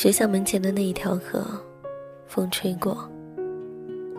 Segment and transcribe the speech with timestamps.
[0.00, 1.44] 学校门前的那一条河，
[2.26, 3.06] 风吹过，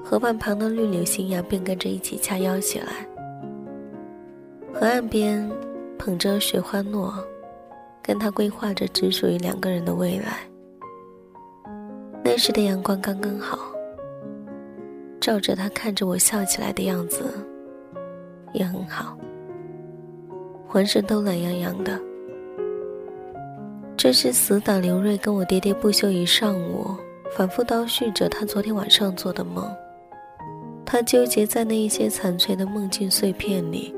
[0.04, 2.86] 河畔旁的绿柳新芽便跟着一起掐腰起来。
[4.72, 5.50] 河岸边
[5.98, 7.12] 捧着雪花诺，
[8.00, 10.42] 跟他规划着只属于两个人的未来。
[12.24, 13.58] 那时的阳光刚刚好，
[15.20, 17.24] 照着他看着我笑起来的样子，
[18.54, 19.18] 也很好，
[20.68, 22.00] 浑身都懒洋洋的。
[24.02, 26.88] 这是死党刘瑞跟我喋喋不休一上午，
[27.38, 29.72] 反复叨叙着他昨天晚上做的梦。
[30.84, 33.94] 他纠结在那一些残缺的梦境碎片里。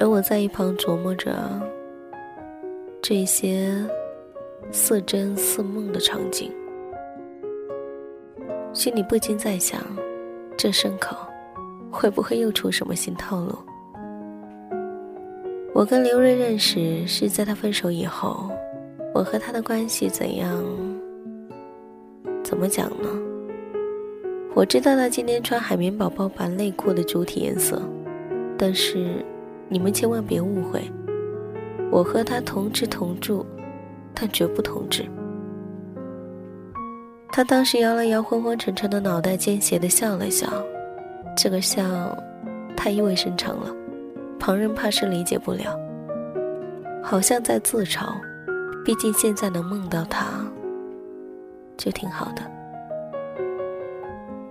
[0.00, 1.32] 而我在一旁琢磨着
[3.00, 3.72] 这些
[4.72, 6.50] 似真似梦的场景，
[8.72, 9.80] 心里不禁在想：
[10.56, 11.16] 这牲口
[11.92, 13.56] 会不会又出什么新套路？
[15.72, 18.50] 我跟刘瑞认识是在他分手以后，
[19.14, 20.62] 我和他的关系怎样？
[22.42, 23.08] 怎么讲呢？
[24.54, 27.80] 我知道他今天穿海绵宝宝版内裤的主体颜色，
[28.56, 29.24] 但是。
[29.68, 30.82] 你们千万别误会，
[31.90, 33.46] 我和他同吃同住，
[34.12, 35.02] 但绝不同治。
[37.30, 40.46] 他当时摇了摇昏昏沉沉的脑袋，奸邪的笑了笑，
[41.34, 41.82] 这个笑
[42.76, 43.74] 太意味深长了，
[44.38, 45.74] 旁人怕是理解不了。
[47.02, 48.12] 好像在自嘲，
[48.84, 50.26] 毕竟现在能梦到他，
[51.76, 52.42] 就挺好的。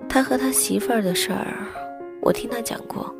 [0.07, 1.53] 他和他媳妇儿的事儿，
[2.21, 3.13] 我听他讲过。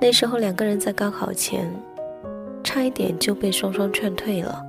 [0.00, 1.70] 那时候两个人在高考前，
[2.62, 4.62] 差一点就被双双劝退了，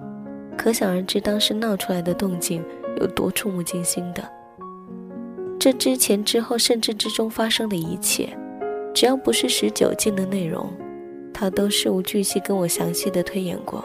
[0.57, 2.63] 可想而知当时闹出来的动静
[2.99, 4.23] 有多触目惊心的。
[5.59, 8.29] 这之前、之后，甚至之中发生的一切，
[8.93, 10.71] 只要不是十九禁的内容，
[11.33, 13.83] 他都事无巨细跟我详细的推演过。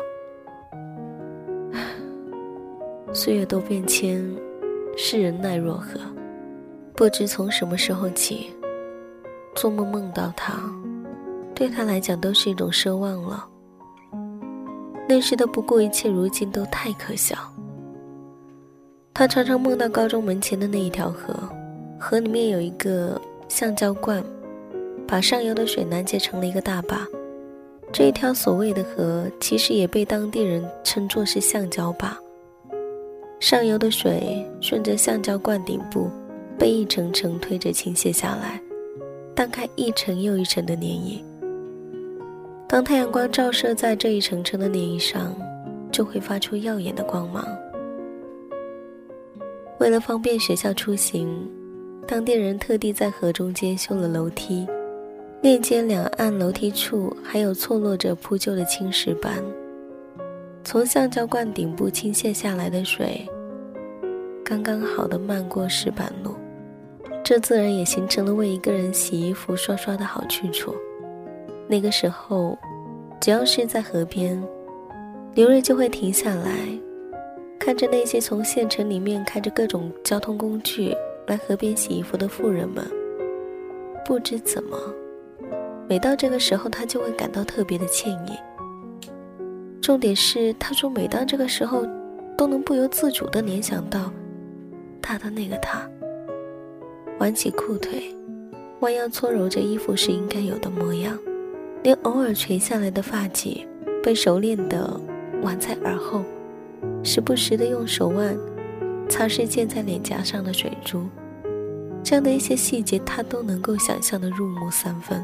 [3.23, 4.19] 岁月都变迁，
[4.97, 6.01] 世人奈若何？
[6.95, 8.51] 不知从什么时候起，
[9.55, 10.59] 做梦梦到他。
[11.55, 13.47] 对他来讲都是一种奢望了。
[15.07, 17.37] 那时的不顾一切，如今都太可笑。
[19.13, 21.35] 他常常梦到高中门前的那一条河，
[21.99, 24.25] 河里面有一个橡胶罐，
[25.07, 27.07] 把上游的水拦截成了一个大坝。
[27.93, 32.17] 这一条所谓的河，其实也被当地人称作是橡胶坝。
[33.41, 36.11] 上游的水顺着橡胶罐顶部，
[36.59, 38.61] 被一层层推着倾泻下来，
[39.35, 41.19] 荡开一层又一层的涟漪。
[42.69, 45.35] 当太阳光照射在这一层层的涟漪上，
[45.91, 47.43] 就会发出耀眼的光芒。
[49.79, 51.51] 为了方便学校出行，
[52.07, 54.67] 当地人特地在河中间修了楼梯，
[55.41, 59.43] 链接两岸楼梯处还有错落着铺就的青石板。
[60.63, 63.27] 从橡胶罐顶部倾泻下来的水，
[64.45, 66.35] 刚刚好的漫过石板路，
[67.25, 70.75] 这自然也形成了为一个人洗衣服刷刷的好去处。
[71.67, 72.57] 那个时候，
[73.21, 74.41] 只要是在河边，
[75.35, 76.53] 刘瑞就会停下来，
[77.59, 80.95] 看着那些从县城里面开着各种交通工具
[81.27, 82.85] 来河边洗衣服的妇人们。
[84.05, 84.77] 不知怎么，
[85.89, 88.33] 每到这个时候，他就会感到特别的歉意。
[89.91, 91.85] 重点是，他说每当这个时候，
[92.39, 94.13] 都能不由自主地联想到
[95.03, 95.83] 他的那个他，
[97.19, 98.05] 挽起裤腿，
[98.83, 101.19] 弯腰搓揉着衣服时应该有的模样。
[101.83, 103.67] 连偶尔垂下来的发髻，
[104.01, 104.89] 被熟练地
[105.43, 106.23] 挽在耳后，
[107.03, 108.39] 时不时地用手腕
[109.09, 111.03] 擦拭溅在脸颊上的水珠，
[112.05, 115.21] 这样的一些细节，他都能够想象得入木三分。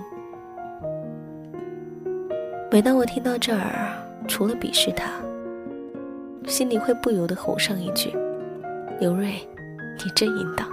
[2.68, 5.10] 每当我听到这儿，除了鄙视他，
[6.46, 8.12] 心里会不由得吼上一句
[9.00, 9.34] ：“刘瑞，
[10.04, 10.68] 你真淫荡。”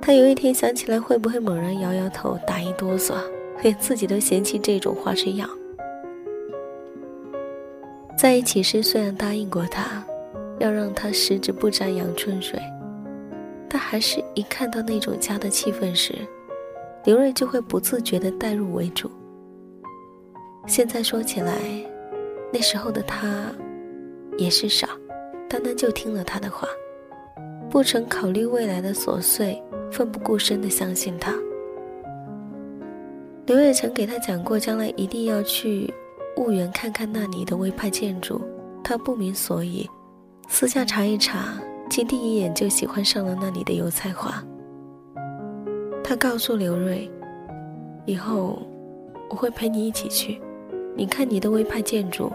[0.00, 3.14] 他有一天想起来，会不会猛然摇摇头，打一哆嗦？
[3.62, 5.48] 连自己都嫌弃这种花痴样。
[8.16, 10.02] 在一起时，虽然答应过他，
[10.58, 12.58] 要让他十指不沾阳春水，
[13.68, 16.14] 但还是一看到那种家的气氛时，
[17.04, 19.10] 刘瑞就会不自觉地代入为主。
[20.66, 21.52] 现在说起来，
[22.52, 23.52] 那时候的他
[24.36, 24.88] 也是傻，
[25.48, 26.66] 单单就听了他的话，
[27.70, 31.34] 不曾考虑未来的琐碎，奋不顾身地相信他。
[33.46, 35.92] 刘也曾给他讲过，将来一定要去
[36.36, 38.40] 婺源看看那里的徽派建筑。
[38.82, 39.88] 他不明所以，
[40.48, 44.42] 私下查一查，竟第一眼就喜欢上了那里的油菜花。
[46.02, 47.08] 他告诉刘瑞
[48.06, 48.60] ：“以后
[49.28, 50.40] 我会陪你一起去，
[50.96, 52.30] 你看你的微派建筑，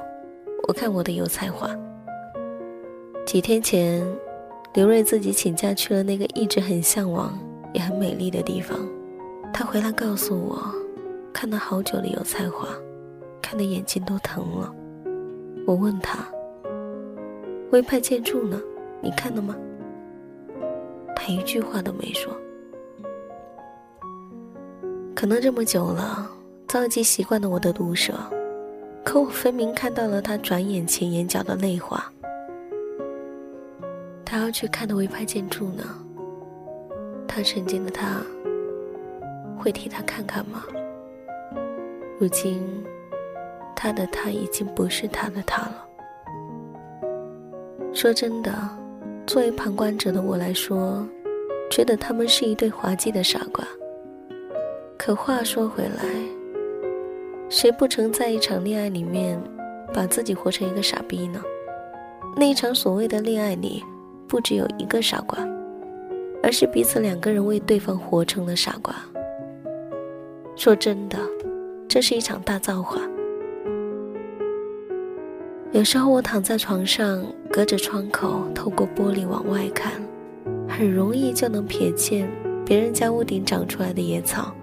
[0.68, 1.70] 我看我的油菜花。”
[3.26, 4.06] 几天前，
[4.74, 7.38] 刘瑞自己请假去了那个一直很向往
[7.74, 8.78] 也很美丽的地方。
[9.54, 10.60] 他回来告诉我，
[11.34, 12.68] 看了好久的油菜花，
[13.42, 14.74] 看的眼睛都疼了。
[15.66, 16.26] 我问他
[17.72, 18.62] ：“微派建筑呢？
[19.02, 19.56] 你看了吗？”
[21.16, 22.32] 他一句话都没说。
[25.16, 26.30] 可能这么久了，
[26.68, 28.14] 早已经习惯了我的毒舌，
[29.06, 32.04] 可我分明看到了他转眼前眼角的泪花。
[34.26, 35.84] 他要去看的微派建筑呢？
[37.28, 38.20] 他曾经的他，
[39.58, 40.64] 会替他看看吗？
[42.20, 42.84] 如今，
[43.76, 45.88] 他的他已经不是他的他了。
[47.94, 48.52] 说真的，
[49.28, 51.08] 作为旁观者的我来说，
[51.70, 53.64] 觉得他们是一对滑稽的傻瓜。
[54.98, 56.04] 可话说回来，
[57.48, 59.40] 谁不曾在一场恋爱里面，
[59.94, 61.42] 把自己活成一个傻逼呢？
[62.36, 63.84] 那一场所谓的恋爱里，
[64.28, 65.38] 不只有一个傻瓜，
[66.42, 68.96] 而是彼此两个人为对方活成了傻瓜。
[70.56, 71.18] 说真的，
[71.88, 73.00] 这是一场大造化。
[75.72, 79.92] 有时候我躺在床上，隔着窗口，透过玻璃往外看，
[80.68, 82.28] 很容易就能瞥见
[82.66, 84.54] 别人家屋顶长出来的野草。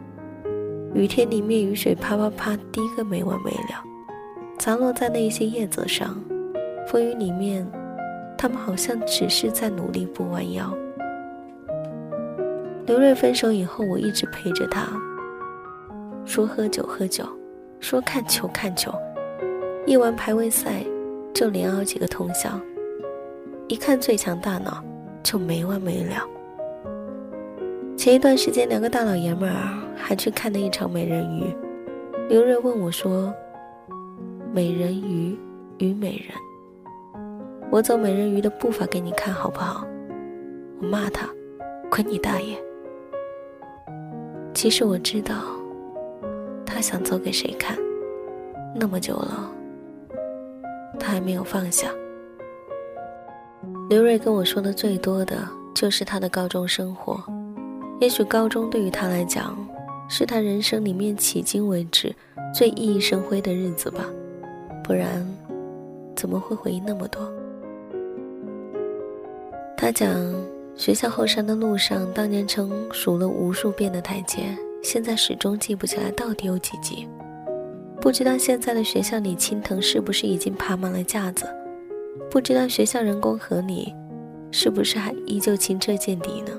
[0.94, 3.82] 雨天里面，雨水啪啪啪滴个没完没了，
[4.58, 6.22] 砸落在那些叶子上。
[6.86, 7.66] 风雨里面，
[8.36, 10.70] 他们好像只是在努力不弯腰。
[12.84, 14.86] 刘瑞分手以后，我一直陪着他，
[16.26, 17.24] 说喝酒喝酒，
[17.80, 18.92] 说看球看球，
[19.86, 20.84] 一玩排位赛
[21.32, 22.50] 就连熬几个通宵，
[23.66, 24.84] 一看最强大脑
[25.22, 26.28] 就没完没了。
[28.02, 31.56] 前一段时间，两个大老爷们儿还去看了一场美人鱼。
[32.28, 33.32] 刘瑞问我说
[34.52, 35.38] ：“美人鱼
[35.78, 36.37] 与美人，
[37.70, 39.87] 我走美人鱼的步伐给你看好不好？”
[40.82, 41.28] 我骂他
[41.88, 42.60] ：“滚你大爷！”
[44.52, 45.37] 其实我知道，
[46.66, 47.78] 他想走给谁看。
[48.75, 49.49] 那么久了，
[50.99, 51.87] 他还没有放下。
[53.88, 57.22] 刘瑞跟我说的最多的就是他的高中生活。
[58.02, 59.56] 也许高中对于他来讲，
[60.08, 62.12] 是他人生里面迄今为止
[62.52, 64.04] 最熠熠生辉的日子吧，
[64.82, 65.25] 不然
[66.16, 67.32] 怎么会回忆那么多？
[69.76, 70.12] 他讲，
[70.75, 77.06] 学校后山的路上，当年曾数了无数遍的台阶，现在始终记不起来到底有几级。
[78.00, 81.46] 不知道现在的学校里青藤是不是已经爬满了架子？
[82.28, 83.94] 不知道学校人工河里
[84.50, 86.50] 是不是还依旧清澈见底呢？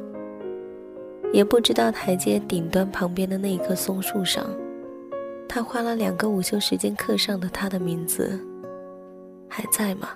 [1.33, 4.45] 也不知道台阶顶端旁边的那一棵松树上，
[5.49, 8.39] 他花了两个午休时间刻上的他的名字，
[9.49, 10.09] 还在吗？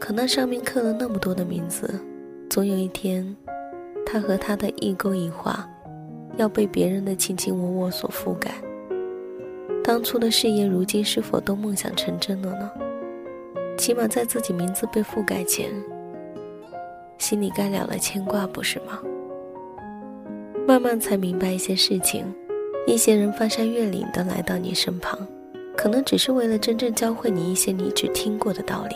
[0.00, 2.00] 可那上面刻了那么多的名字，
[2.48, 3.36] 总有一天，
[4.06, 5.68] 他和他的一勾一画，
[6.38, 8.50] 要被别人的卿卿我我所覆盖。
[9.84, 12.70] 当初的誓言，如今是否都梦想成真了呢？
[13.76, 15.68] 起码在自己名字被覆盖前，
[17.18, 18.98] 心里该了了牵挂，不是吗？
[20.70, 22.24] 慢慢才明白一些事情，
[22.86, 25.18] 一些人翻山越岭的来到你身旁，
[25.76, 28.94] 可能只是为了真正教会你一些你只听过的道理，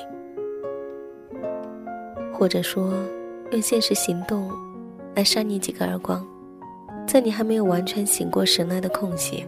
[2.32, 2.94] 或者说
[3.50, 4.48] 用现实行动
[5.16, 6.24] 来扇你几个耳光，
[7.08, 9.44] 在你还没有完全醒过神来的空隙，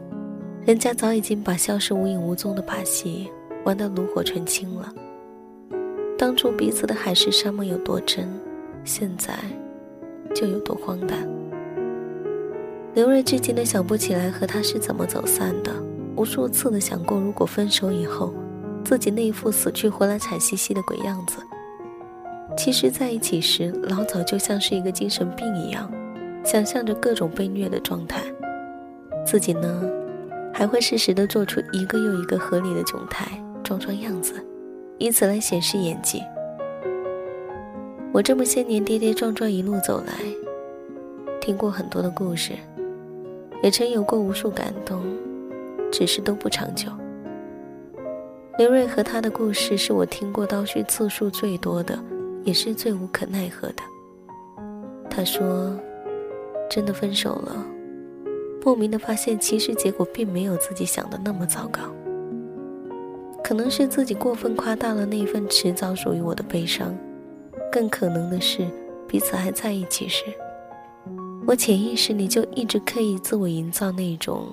[0.65, 3.31] 人家早已经把消失无影无踪的把戏
[3.65, 4.93] 玩得炉火纯青了。
[6.19, 8.29] 当初彼此的海誓山盟有多真，
[8.83, 9.33] 现在
[10.35, 11.36] 就有多荒诞。
[12.97, 15.71] 刘瑞至今都想不起来和他是怎么走散的，
[16.17, 18.33] 无数次的想过，如果分手以后，
[18.83, 21.37] 自己那一副死去活来惨兮兮的鬼样子。
[22.57, 25.93] 其实在一起时，老早就像是一个精神病一样，
[26.43, 28.23] 想象着各种被虐的状态。
[29.27, 29.83] 自己呢，
[30.55, 33.27] 还会适时的做出一个又一个合理的窘态，
[33.63, 34.43] 装装样子，
[34.97, 36.23] 以此来显示演技。
[38.11, 40.15] 我这么些年跌跌撞撞一路走来，
[41.43, 42.55] 听过很多的故事。
[43.63, 45.03] 也曾有过无数感动，
[45.91, 46.91] 只是都不长久。
[48.59, 51.99] 刘瑞和他的故事是我听过倒叙次数最多的，
[52.45, 53.83] 也是最无可奈何的。
[55.11, 55.79] 他说
[56.71, 57.67] ：“真的分手了，
[58.65, 61.83] 莫名的发现其实结果并没有自己想的那么糟糕。
[63.43, 66.97] 可能是自己过分夸大了那份迟早属于我的悲伤，
[67.71, 68.67] 更可能的是
[69.07, 70.25] 彼此还在一起时。”
[71.47, 74.53] 我潜意识里就一直刻意自我营造那种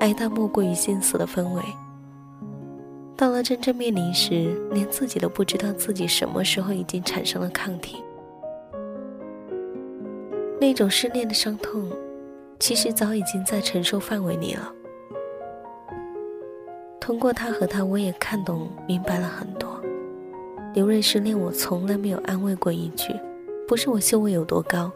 [0.00, 1.62] 哀悼莫过于心死的氛围。
[3.16, 7.96] 到了真正面临时，连自己都不知道自己什么时候已经产生了抗体。
[10.60, 11.90] 那种失恋的伤痛，
[12.58, 14.70] 其实早已经在承受范围里了。
[17.00, 19.80] 通过他和他，我也看懂明白了很多。
[20.74, 23.14] 刘瑞失恋，我从来没有安慰过一句，
[23.66, 24.90] 不是我修为有多高，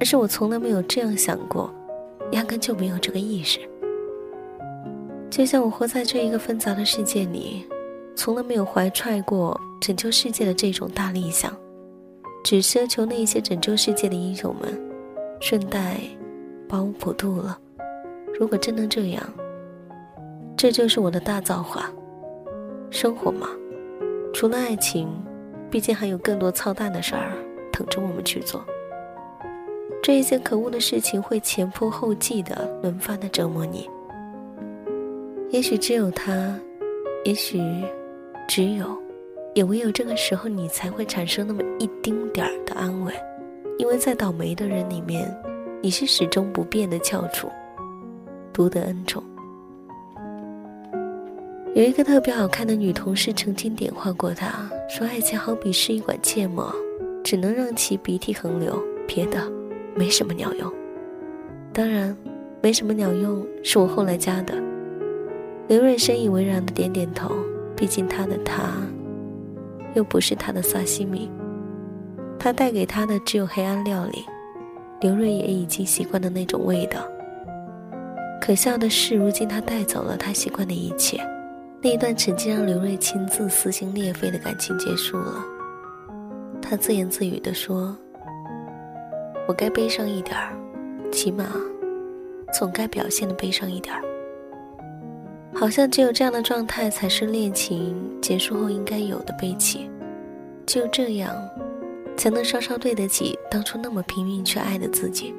[0.00, 1.72] 而是我从来没有这样想过，
[2.32, 3.60] 压根就没有这个意识。
[5.30, 7.66] 就像我活在这一个纷杂的世界里，
[8.14, 11.52] 从来没有怀揣过拯救世界的这种大理想，
[12.44, 14.80] 只奢求那些拯救世界的英雄们，
[15.40, 15.96] 顺带
[16.68, 17.58] 把我普渡了。
[18.38, 19.22] 如果真能这样，
[20.56, 21.90] 这就是我的大造化。
[22.90, 23.48] 生活嘛，
[24.32, 25.08] 除了爱情，
[25.68, 27.32] 毕竟还有更多操蛋的事儿
[27.72, 28.64] 等着我们去做。
[30.04, 33.88] 这一些可恶的事情会前仆后继的轮番的折磨你。
[35.48, 36.54] 也许只有他，
[37.24, 37.58] 也许
[38.46, 38.86] 只有，
[39.54, 43.14] 也唯有这个时候，你才会产生那么一丁点儿的安慰，
[43.78, 45.34] 因为在倒霉的人里面，
[45.80, 47.48] 你是始终不变的翘楚，
[48.52, 49.24] 独得恩宠。
[51.74, 56.70] 有一个特别好看的女同事曾经点化过他，说：“爱情好比是一管芥末，
[57.24, 59.40] 只能让其鼻涕横流，别的
[59.94, 60.72] 没什么鸟用。
[61.72, 62.16] 当然，
[62.62, 64.54] 没什么鸟用是我后来加的。”
[65.66, 67.34] 刘瑞深以为然的点点头，
[67.74, 68.74] 毕竟他的他，
[69.94, 71.30] 又不是他的萨西米，
[72.38, 74.24] 他带给他的只有黑暗料理。
[75.00, 77.00] 刘瑞也已经习惯了那种味道。
[78.40, 81.18] 可笑的是，如今他带走了他习惯的一切，
[81.82, 85.42] 那一段曾经让刘瑞亲自撕心裂肺的感情结束了。
[86.60, 87.96] 他自言自语地说
[89.46, 90.52] ：“我该悲伤一点儿，
[91.12, 91.44] 起码，
[92.52, 94.02] 总该表现的悲伤一点儿。”
[95.54, 99.88] 好像只有这样的状态，才是恋情结束后应该有的悲戚。
[100.66, 101.32] 只有这样，
[102.16, 105.32] 才能稍稍对得起当初那么拼命去爱的自己。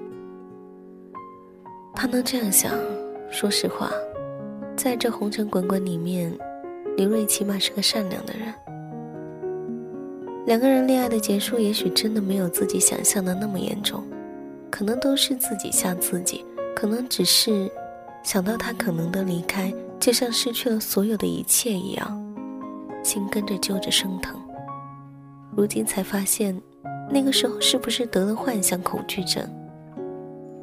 [1.94, 2.72] 他能这样想，
[3.30, 3.92] 说实话，
[4.78, 6.32] 在这红尘滚滚里面，
[6.96, 8.54] 刘瑞起码是个善良的人。
[10.46, 14.04] 两个人恋爱的结束，也许真的没有自己想象的那么严重，
[14.70, 17.72] 可能都是自己吓自己，可能只是
[18.24, 19.74] 想到他可能的离开。
[20.00, 22.36] 就像失去了所有的一切一样，
[23.02, 24.40] 心跟着揪着生疼。
[25.56, 26.62] 如今才发现，
[27.10, 29.50] 那个时候是不是得了幻想恐惧症？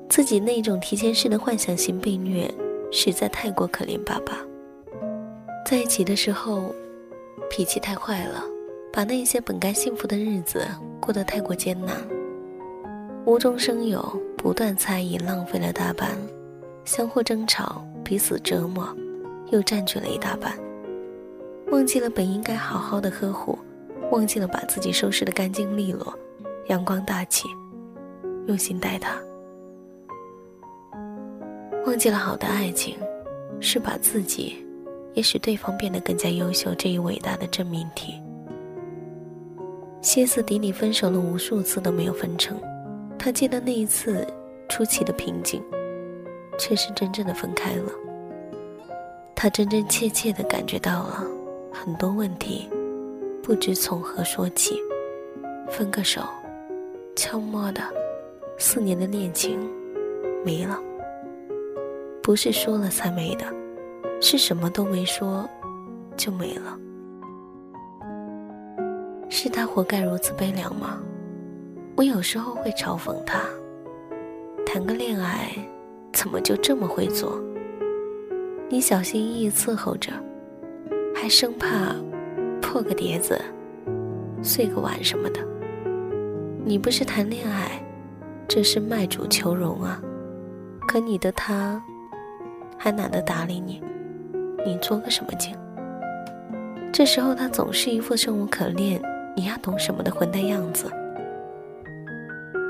[0.09, 2.49] 自己那种提前式的幻想型被虐，
[2.93, 4.39] 实在太过可怜巴巴。
[5.67, 6.73] 在一起的时候，
[7.51, 8.45] 脾气太坏了，
[8.93, 10.67] 把那些本该幸福的日子
[11.01, 11.97] 过得太过艰难。
[13.25, 14.05] 无中生有，
[14.37, 16.11] 不断猜疑，浪费了大半，
[16.85, 18.95] 相互争吵，彼此折磨。
[19.51, 20.59] 又占据了一大半，
[21.71, 23.59] 忘记了本应该好好的呵护，
[24.11, 26.19] 忘记了把自己收拾的干净利落、
[26.69, 27.47] 阳光大气，
[28.47, 29.15] 用心待他，
[31.85, 32.97] 忘记了好的爱情
[33.61, 34.65] 是把自己
[35.13, 38.22] 也使对方变得更加优秀这一伟大的真命题。
[40.03, 42.61] 歇斯底里分手了无数次都没有分成，
[43.17, 44.27] 他记得那一次
[44.69, 45.63] 出奇的平静，
[46.59, 47.93] 却是真正的分开了。
[49.33, 51.25] 他真真切切的感觉到了
[51.73, 52.69] 很多问题，
[53.45, 54.77] 不知从何说起。
[55.69, 56.21] 分个手，
[57.15, 57.81] 悄默的，
[58.59, 59.59] 四年的恋情
[60.45, 60.79] 没了。
[62.21, 63.47] 不是说了才没的，
[64.21, 65.49] 是什么都没说
[66.17, 66.77] 就没了。
[69.35, 71.01] 是他活该如此悲凉吗？
[71.97, 73.41] 我有时候会嘲讽他，
[74.67, 75.49] 谈个恋爱
[76.13, 77.43] 怎么就这么会做？
[78.69, 80.13] 你小心翼翼伺候着，
[81.15, 81.97] 还生怕
[82.61, 83.41] 破个碟子、
[84.43, 85.41] 碎个碗什么的。
[86.63, 87.83] 你不是谈恋爱，
[88.47, 89.99] 这是卖主求荣啊！
[90.87, 91.83] 可你的他，
[92.77, 93.83] 还懒得搭理你，
[94.67, 95.57] 你做个什么劲？
[96.93, 99.03] 这时候他总是一副生无可恋、
[99.35, 100.91] 你丫懂什么的混蛋样子。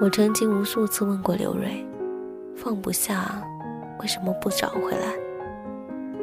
[0.01, 1.85] 我曾经无数次问过刘瑞，
[2.57, 3.43] 放不下，
[4.01, 5.13] 为什么不找回来？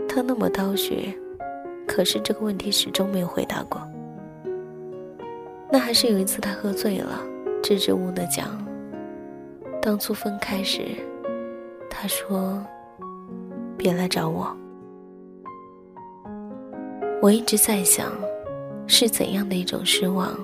[0.07, 1.13] 他那么刀学，
[1.87, 3.81] 可是这个问题始终没有回答过。
[5.71, 7.21] 那还是有一次他喝醉了，
[7.61, 8.47] 支支吾吾的讲，
[9.81, 10.81] 当初分开时，
[11.89, 12.65] 他说
[13.77, 14.55] ：“别来找我。”
[17.21, 18.11] 我一直在想，
[18.91, 20.35] 是怎样的一种失望，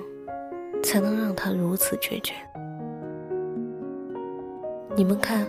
[0.80, 2.32] 才能让他如此决绝？
[4.94, 5.44] 你们看，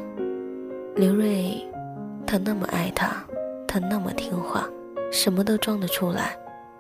[0.96, 1.64] 刘瑞，
[2.26, 3.24] 他那么爱他。
[3.68, 4.68] 他那么听话，
[5.12, 6.36] 什么都装得出来，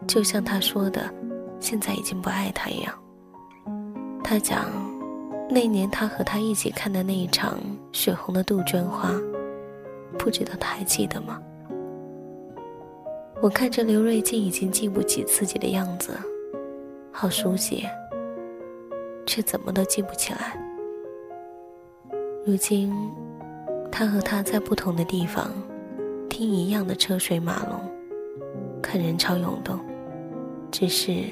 [0.07, 1.13] 就像他说的，
[1.59, 2.91] 现在已经不爱他一样。
[4.23, 4.65] 他讲，
[5.49, 7.59] 那年他和他一起看的那一场
[7.91, 9.11] 血红的杜鹃花，
[10.17, 11.39] 不知道他还记得吗？
[13.39, 16.11] 我看着刘瑞金已经记不起自己的样子，
[17.11, 17.83] 好熟悉，
[19.27, 20.59] 却怎么都记不起来。
[22.43, 22.91] 如今，
[23.91, 25.51] 他和他在不同的地方，
[26.27, 27.79] 听一样的车水马龙，
[28.81, 29.79] 看人潮涌动，
[30.71, 31.25] 只是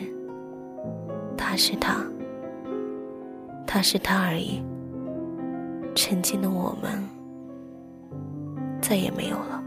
[1.36, 2.06] 他是他，
[3.66, 4.62] 他是他而已。
[5.96, 7.04] 曾经的我们，
[8.80, 9.64] 再也没有了。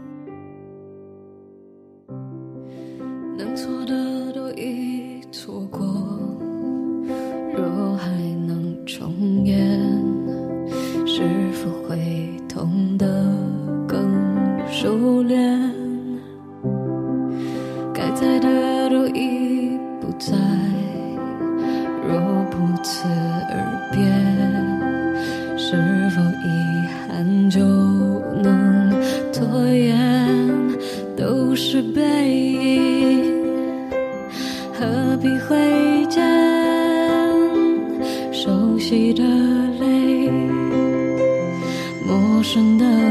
[38.89, 39.23] 熟悉的
[39.79, 40.31] 泪，
[42.03, 43.08] 陌生的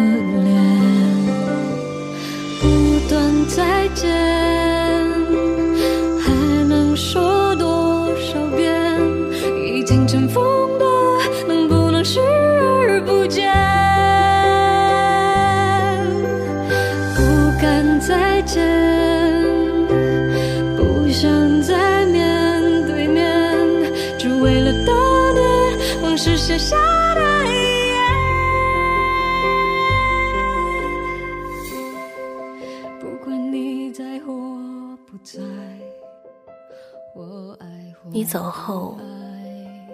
[38.11, 38.99] 你走后，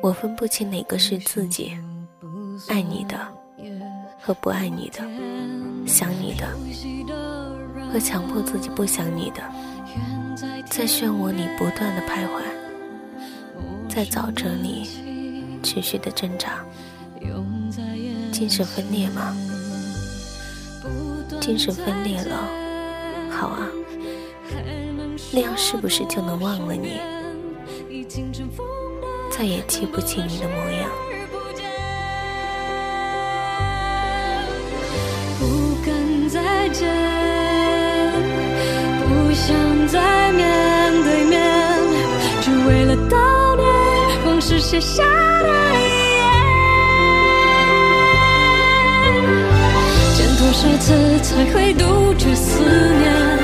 [0.01, 1.77] 我分不清哪个是自己，
[2.69, 3.19] 爱你的
[4.21, 5.01] 和不爱你的，
[5.87, 6.47] 想你的
[7.93, 9.43] 和强迫自己不想你的。
[10.71, 12.43] 在漩涡里不断的徘徊，
[13.89, 14.89] 在沼泽里
[15.63, 16.65] 持续的挣扎。
[18.33, 19.37] 精神分裂吗？
[21.41, 22.37] 精神分裂了，
[23.31, 23.69] 好啊，
[25.33, 26.99] 那样是不是就能忘了你，
[29.31, 30.89] 再也记不起你的模样？
[35.41, 36.89] 不敢再见，
[39.03, 39.55] 不想
[39.89, 41.41] 再面对面，
[42.41, 42.51] 只。
[42.67, 43.67] 为了悼念
[44.27, 45.03] 往事写下
[45.43, 45.81] 的遗
[46.17, 46.23] 言，
[50.17, 53.44] 见多少次才会杜绝思念？